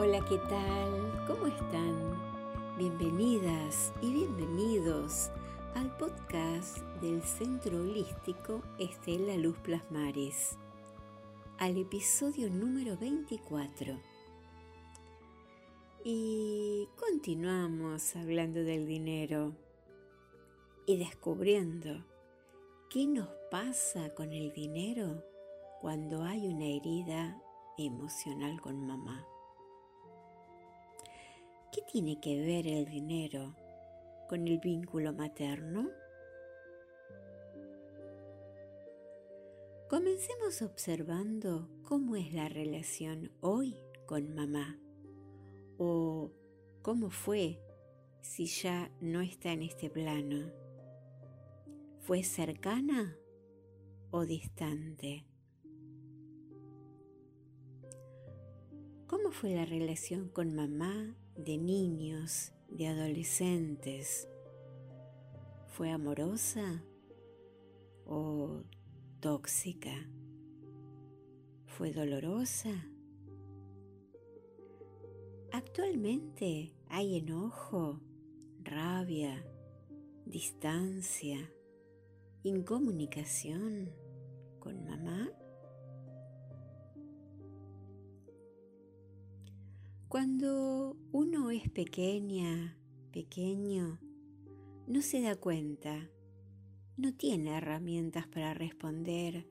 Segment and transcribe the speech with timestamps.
[0.00, 1.24] Hola, ¿qué tal?
[1.26, 2.76] ¿Cómo están?
[2.78, 5.32] Bienvenidas y bienvenidos
[5.74, 10.56] al podcast del Centro Holístico Estela Luz Plasmares,
[11.58, 13.98] al episodio número 24.
[16.04, 19.52] Y continuamos hablando del dinero
[20.86, 22.04] y descubriendo
[22.88, 25.24] qué nos pasa con el dinero
[25.80, 27.42] cuando hay una herida
[27.76, 29.26] emocional con mamá.
[31.78, 33.54] ¿Qué tiene que ver el dinero
[34.28, 35.88] con el vínculo materno?
[39.88, 44.76] Comencemos observando cómo es la relación hoy con mamá
[45.78, 46.32] o
[46.82, 47.60] cómo fue
[48.22, 50.50] si ya no está en este plano.
[52.00, 53.16] ¿Fue cercana
[54.10, 55.27] o distante?
[59.28, 64.26] ¿Cómo fue la relación con mamá de niños, de adolescentes?
[65.66, 66.82] ¿Fue amorosa
[68.06, 68.62] o
[69.20, 69.92] tóxica?
[71.66, 72.70] ¿Fue dolorosa?
[75.52, 78.00] Actualmente hay enojo,
[78.62, 79.44] rabia,
[80.24, 81.52] distancia,
[82.44, 83.92] incomunicación
[84.58, 85.30] con mamá.
[90.08, 92.78] Cuando uno es pequeña,
[93.12, 94.00] pequeño,
[94.86, 96.08] no se da cuenta,
[96.96, 99.46] no tiene herramientas para responder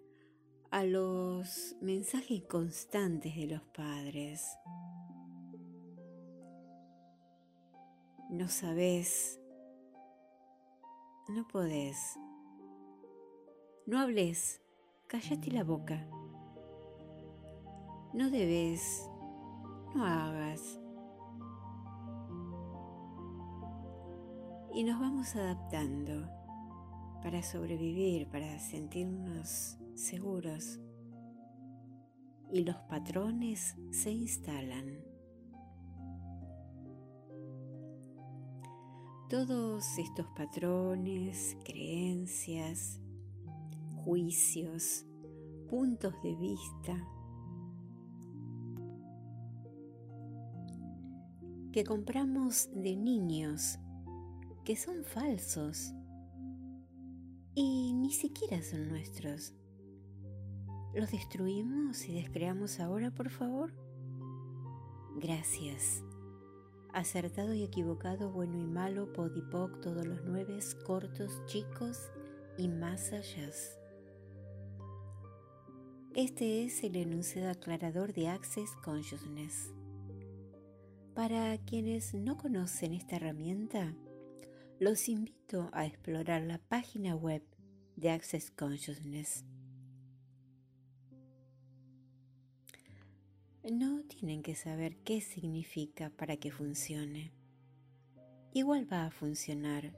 [0.71, 4.57] a los mensajes constantes de los padres.
[8.31, 9.39] No sabes,
[11.29, 12.17] no podés,
[13.85, 14.59] no hables,
[15.05, 16.09] cállate la boca.
[18.15, 19.07] No debes
[19.95, 20.79] no hagas.
[24.73, 26.29] Y nos vamos adaptando
[27.23, 30.79] para sobrevivir, para sentirnos seguros.
[32.51, 34.99] Y los patrones se instalan.
[39.29, 43.01] Todos estos patrones, creencias,
[43.97, 45.05] juicios,
[45.69, 46.95] puntos de vista,
[51.77, 53.77] que compramos de niños,
[54.65, 55.93] que son falsos
[57.53, 59.53] y ni siquiera son nuestros.
[60.95, 63.75] ¿Los destruimos y descreamos ahora, por favor?
[65.17, 66.03] Gracias.
[66.95, 72.09] Acertado y equivocado, bueno y malo, podipoc, todos los nueve, cortos, chicos
[72.57, 73.51] y más allá.
[76.15, 79.76] Este es el enunciado aclarador de Access Consciousness.
[81.17, 83.95] Para quienes no conocen esta herramienta,
[84.79, 87.41] los invito a explorar la página web
[87.95, 89.43] de Access Consciousness.
[93.63, 97.31] No tienen que saber qué significa para que funcione.
[98.53, 99.97] Igual va a funcionar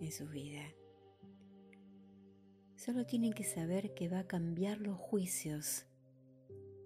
[0.00, 0.62] en su vida.
[2.76, 5.86] Solo tienen que saber que va a cambiar los juicios,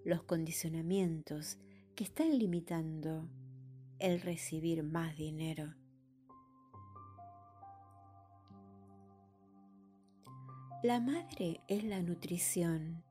[0.03, 1.59] los condicionamientos
[1.93, 3.29] que están limitando
[3.99, 5.73] el recibir más dinero.
[10.83, 13.03] La madre es la nutrición,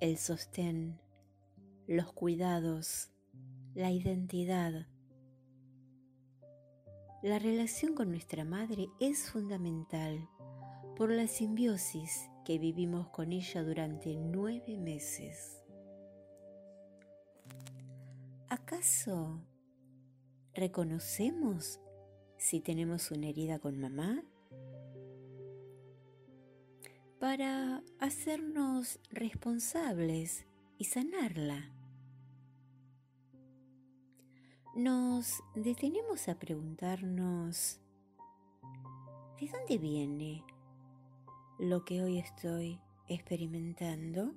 [0.00, 1.00] el sostén,
[1.88, 3.10] los cuidados,
[3.74, 4.86] la identidad.
[7.22, 10.28] La relación con nuestra madre es fundamental
[10.96, 15.64] por la simbiosis que vivimos con ella durante nueve meses.
[18.48, 19.40] ¿Acaso
[20.56, 21.80] ¿Reconocemos
[22.38, 24.24] si tenemos una herida con mamá?
[27.20, 30.46] Para hacernos responsables
[30.78, 31.74] y sanarla.
[34.74, 37.78] Nos detenemos a preguntarnos,
[39.38, 40.42] ¿de dónde viene
[41.58, 44.34] lo que hoy estoy experimentando?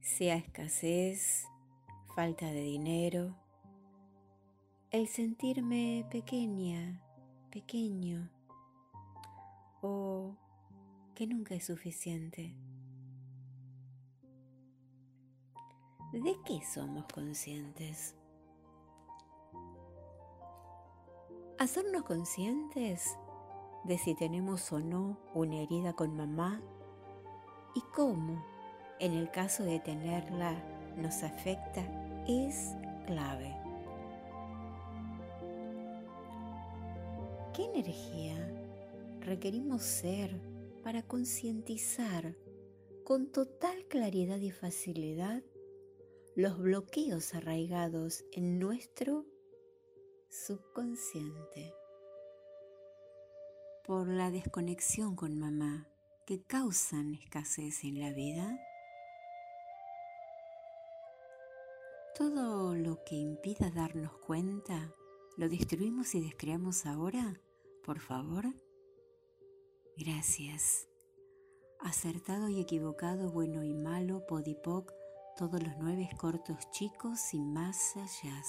[0.00, 1.46] Sea escasez,
[2.14, 3.34] falta de dinero,
[4.90, 7.02] el sentirme pequeña,
[7.50, 8.30] pequeño
[9.80, 10.36] o
[11.14, 12.54] que nunca es suficiente.
[16.12, 18.14] ¿De qué somos conscientes?
[21.58, 23.16] Hacernos conscientes
[23.84, 26.60] de si tenemos o no una herida con mamá
[27.74, 28.44] y cómo,
[29.00, 31.82] en el caso de tenerla, nos afecta
[32.26, 32.74] es
[33.06, 33.56] clave.
[37.54, 38.36] ¿Qué energía
[39.20, 40.40] requerimos ser
[40.82, 42.34] para concientizar
[43.04, 45.42] con total claridad y facilidad
[46.34, 49.26] los bloqueos arraigados en nuestro
[50.30, 51.74] subconsciente?
[53.84, 55.88] Por la desconexión con mamá
[56.26, 58.58] que causan escasez en la vida,
[62.16, 64.94] todo lo que impida darnos cuenta
[65.38, 67.40] ¿Lo destruimos y descreamos ahora?
[67.86, 68.44] Por favor.
[69.96, 70.86] Gracias.
[71.80, 74.92] Acertado y equivocado, bueno y malo, podipoc,
[75.38, 78.42] todos los nueve cortos chicos y más allá.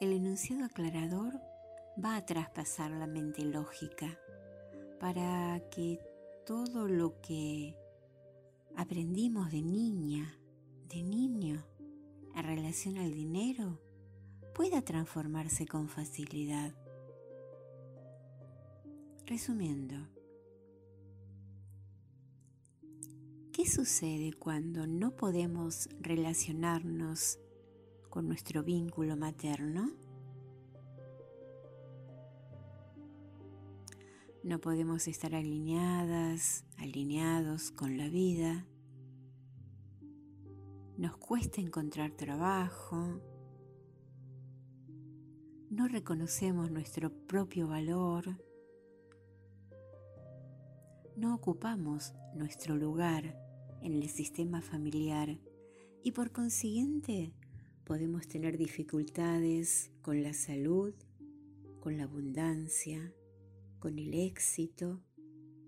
[0.00, 1.40] El enunciado aclarador
[2.04, 4.18] va a traspasar la mente lógica
[4.98, 6.00] para que
[6.44, 7.76] todo lo que
[8.78, 10.38] aprendimos de niña,
[10.88, 11.66] de niño,
[12.36, 13.80] en relación al dinero
[14.54, 16.72] pueda transformarse con facilidad.
[19.26, 19.96] Resumiendo,
[23.52, 27.40] ¿qué sucede cuando no podemos relacionarnos
[28.08, 29.90] con nuestro vínculo materno?
[34.44, 38.66] No podemos estar alineadas, alineados con la vida.
[40.96, 43.20] Nos cuesta encontrar trabajo,
[45.70, 48.42] no reconocemos nuestro propio valor,
[51.16, 53.36] no ocupamos nuestro lugar
[53.82, 55.38] en el sistema familiar.
[56.02, 57.32] Y por consiguiente
[57.84, 60.94] podemos tener dificultades con la salud,
[61.80, 63.12] con la abundancia,
[63.78, 65.00] con el éxito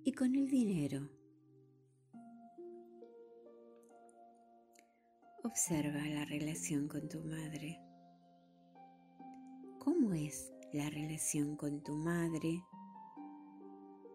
[0.04, 1.08] y con el dinero.
[5.44, 7.80] Observa la relación con tu madre.
[9.78, 12.62] ¿Cómo es la relación con tu madre?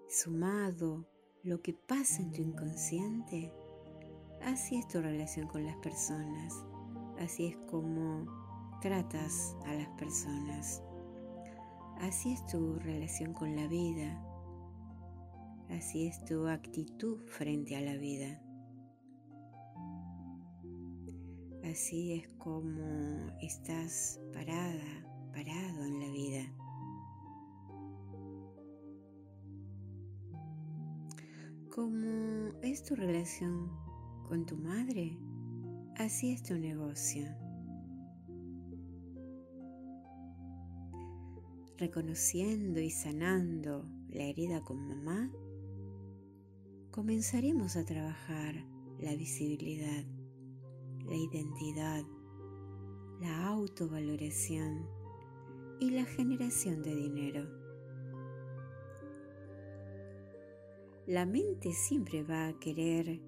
[0.08, 1.08] Sumado
[1.44, 3.52] lo que pasa en tu inconsciente,
[4.42, 6.54] así es tu relación con las personas,
[7.20, 8.26] así es como
[8.82, 10.82] tratas a las personas,
[12.02, 14.22] así es tu relación con la vida,
[15.70, 18.42] así es tu actitud frente a la vida.
[21.64, 26.54] Así es como estás parada, parado en la vida.
[31.70, 33.70] Como es tu relación
[34.30, 35.18] con tu madre,
[35.98, 37.45] así es tu negocio.
[41.78, 45.32] Reconociendo y sanando la herida con mamá,
[46.92, 48.66] comenzaremos a trabajar
[49.00, 50.06] la visibilidad
[51.08, 52.04] la identidad,
[53.22, 54.88] la autovaloración
[55.80, 57.48] y la generación de dinero.
[61.06, 63.22] La mente siempre va a querer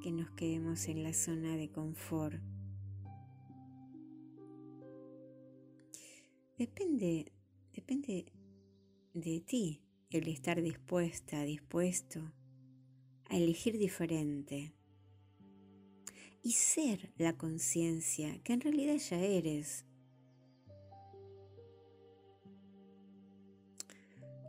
[0.00, 2.40] que nos quedemos en la zona de confort.
[6.56, 7.32] Depende,
[7.72, 8.26] depende
[9.12, 12.32] de ti el estar dispuesta, dispuesto
[13.28, 14.72] a elegir diferente
[16.44, 19.84] y ser la conciencia que en realidad ya eres.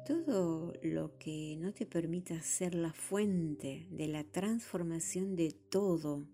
[0.05, 6.27] Todo lo que no te permita ser la fuente de la transformación de todo,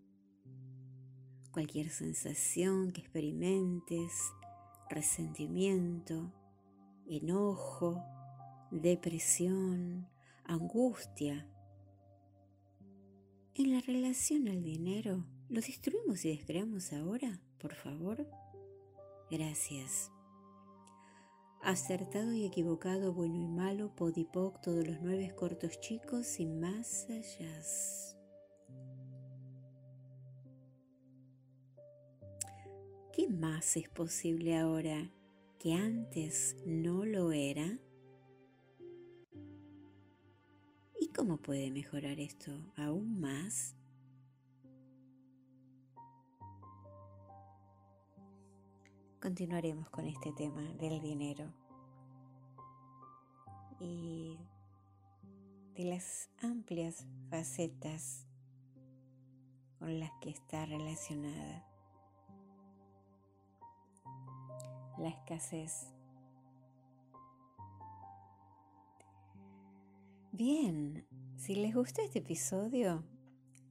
[1.54, 4.12] cualquier sensación que experimentes,
[4.92, 6.32] resentimiento,
[7.08, 8.04] enojo,
[8.70, 10.08] depresión,
[10.46, 11.48] angustia,
[13.56, 18.26] en la relación al dinero, ¿Lo destruimos y descreamos ahora, por favor?
[19.30, 20.10] Gracias.
[21.62, 27.52] Acertado y equivocado, bueno y malo, podipoc, todos los nueve cortos chicos y más allá.
[33.14, 35.12] ¿Qué más es posible ahora
[35.60, 37.78] que antes no lo era?
[41.00, 43.76] ¿Y cómo puede mejorar esto aún más?
[49.22, 51.54] continuaremos con este tema del dinero
[53.80, 54.36] y
[55.76, 58.26] de las amplias facetas
[59.78, 61.71] con las que está relacionada.
[65.02, 65.92] La escasez.
[70.32, 73.04] Bien, Si les gustó este episodio,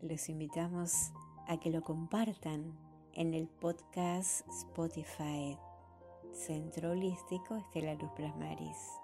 [0.01, 1.13] los invitamos
[1.47, 2.77] a que lo compartan
[3.15, 5.57] en el podcast Spotify
[6.33, 8.99] Centro Holístico Estela Luz Plasmaris.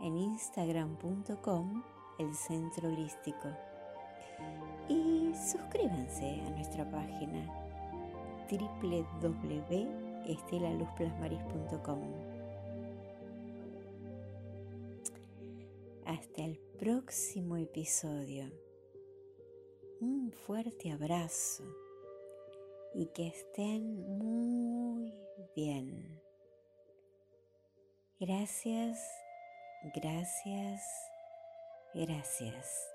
[0.00, 1.82] En instagram.com
[2.18, 3.48] el Centro Holístico.
[4.88, 7.64] Y suscríbanse a nuestra página
[10.24, 12.00] www.estelaluzplasmaris.com.
[16.06, 18.50] Hasta el próximo episodio.
[20.00, 21.64] Un fuerte abrazo
[22.94, 25.12] y que estén muy
[25.56, 26.20] bien.
[28.20, 28.98] Gracias,
[29.94, 30.82] gracias,
[31.94, 32.93] gracias.